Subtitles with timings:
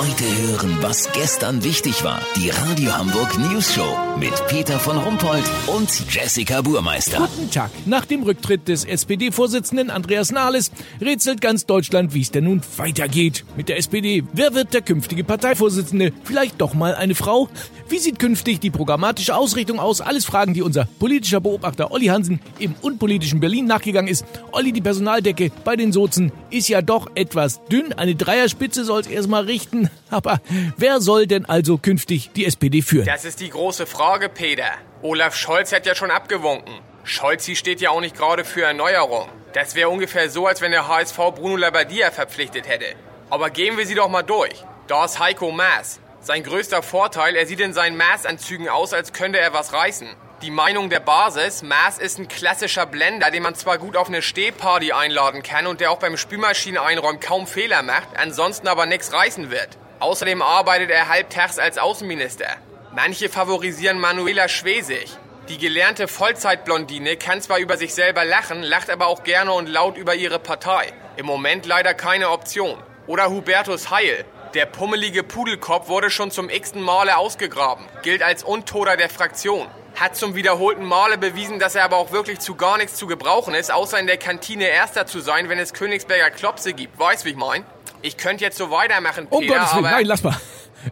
[0.00, 2.22] Heute hören, was gestern wichtig war.
[2.34, 7.18] Die Radio Hamburg News Show mit Peter von Rumpold und Jessica Burmeister.
[7.18, 7.70] Guten Tag.
[7.84, 10.70] Nach dem Rücktritt des SPD-Vorsitzenden Andreas Nahles
[11.02, 14.24] rätselt ganz Deutschland, wie es denn nun weitergeht mit der SPD.
[14.32, 16.14] Wer wird der künftige Parteivorsitzende?
[16.24, 17.50] Vielleicht doch mal eine Frau?
[17.90, 20.00] Wie sieht künftig die programmatische Ausrichtung aus?
[20.00, 24.24] Alles Fragen, die unser politischer Beobachter Olli Hansen im unpolitischen Berlin nachgegangen ist.
[24.52, 27.92] Olli, die Personaldecke bei den Sozen ist ja doch etwas dünn.
[27.92, 29.89] Eine Dreierspitze soll es erstmal richten.
[30.10, 30.40] Aber
[30.76, 33.06] wer soll denn also künftig die SPD führen?
[33.06, 34.70] Das ist die große Frage, Peter.
[35.02, 36.74] Olaf Scholz hat ja schon abgewunken.
[37.04, 39.28] Scholzi steht ja auch nicht gerade für Erneuerung.
[39.52, 42.94] Das wäre ungefähr so, als wenn der HSV Bruno Labbadia verpflichtet hätte.
[43.30, 44.64] Aber gehen wir sie doch mal durch.
[44.86, 46.00] Da ist Heiko Maas.
[46.20, 50.08] Sein größter Vorteil, er sieht in seinen Maßanzügen aus, als könnte er was reißen.
[50.42, 54.22] Die Meinung der Basis, Maas ist ein klassischer Blender, den man zwar gut auf eine
[54.22, 59.50] Stehparty einladen kann und der auch beim Spülmaschineneinräumen kaum Fehler macht, ansonsten aber nichts reißen
[59.50, 59.78] wird.
[60.00, 62.48] Außerdem arbeitet er halbtags als Außenminister.
[62.92, 65.10] Manche favorisieren Manuela Schwesig.
[65.50, 69.98] Die gelernte Vollzeitblondine kann zwar über sich selber lachen, lacht aber auch gerne und laut
[69.98, 70.92] über ihre Partei.
[71.16, 72.78] Im Moment leider keine Option.
[73.06, 78.96] Oder Hubertus Heil, der pummelige Pudelkopf wurde schon zum x-ten Male ausgegraben, gilt als Untoter
[78.96, 79.68] der Fraktion.
[79.96, 83.54] Hat zum wiederholten Male bewiesen, dass er aber auch wirklich zu gar nichts zu gebrauchen
[83.54, 86.98] ist, außer in der Kantine Erster zu sein, wenn es Königsberger Klopse gibt.
[86.98, 87.64] Weißt, wie ich mein?
[88.02, 89.90] Ich könnte jetzt so weitermachen, Peter, Um Gottes Willen, aber...
[89.96, 90.36] nein, lass mal.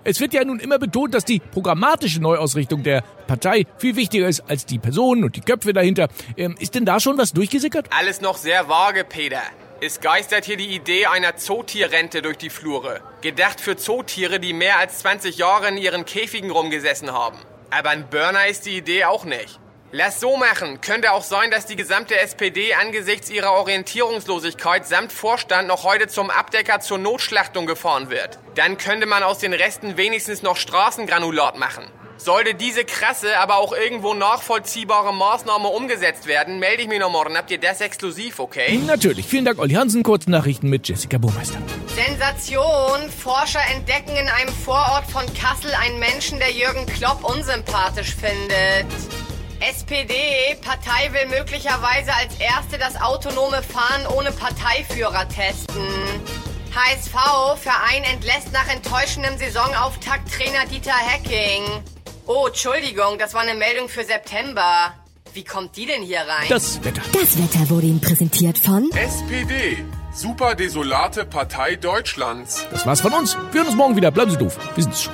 [0.05, 4.41] Es wird ja nun immer betont, dass die programmatische Neuausrichtung der Partei viel wichtiger ist
[4.49, 6.09] als die Personen und die Köpfe dahinter.
[6.37, 7.87] Ähm, ist denn da schon was durchgesickert?
[7.99, 9.41] Alles noch sehr vage, Peter.
[9.81, 13.01] Es geistert hier die Idee einer Zootierrente durch die Flure.
[13.23, 17.39] Gedacht für Zootiere, die mehr als 20 Jahre in ihren Käfigen rumgesessen haben.
[17.71, 19.59] Aber ein Burner ist die Idee auch nicht.
[19.91, 20.83] Lass so machen.
[20.83, 26.29] Könnte auch sein, dass die gesamte SPD angesichts ihrer Orientierungslosigkeit samt Vorstand noch heute zum
[26.29, 28.39] Abdecker zur Notschlachtung gefahren wird.
[28.55, 31.85] Dann könnte man aus den Resten wenigstens noch Straßengranulat machen.
[32.19, 37.39] Sollte diese krasse, aber auch irgendwo nachvollziehbare Maßnahme umgesetzt werden, melde ich mich noch morgen.
[37.39, 38.79] Habt ihr das exklusiv, okay?
[38.87, 39.25] Natürlich.
[39.25, 40.03] Vielen Dank, Olli Hansen.
[40.03, 41.59] Kurznachrichten mit Jessica Burmeister.
[41.95, 43.09] Sensation!
[43.23, 48.87] Forscher entdecken in einem Vorort von Kassel einen Menschen, der Jürgen Klopp unsympathisch findet.
[49.61, 50.15] SPD,
[50.63, 55.85] Partei will möglicherweise als erste das autonome Fahren ohne Parteiführer testen.
[56.75, 61.65] HSV, Verein entlässt nach enttäuschendem Saisonauftakt Trainer Dieter Hecking.
[62.27, 64.95] Oh, Entschuldigung, das war eine Meldung für September.
[65.35, 66.49] Wie kommt die denn hier rein?
[66.49, 67.03] Das Wetter.
[67.13, 69.85] Das Wetter wurde Ihnen präsentiert von SPD.
[70.15, 72.67] Super desolate Partei Deutschlands.
[72.71, 73.37] Das war's von uns.
[73.51, 74.11] Wir hören uns morgen wieder.
[74.11, 74.57] Bleiben Sie doof.
[74.75, 75.13] Wir sind's schon.